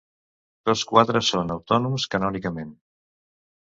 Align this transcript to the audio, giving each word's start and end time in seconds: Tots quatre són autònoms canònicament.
Tots 0.69 0.85
quatre 0.93 1.23
són 1.29 1.55
autònoms 1.59 2.09
canònicament. 2.17 2.77